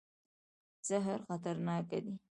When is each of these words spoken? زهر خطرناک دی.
زهر 0.87 1.19
خطرناک 1.27 1.89
دی. 2.05 2.13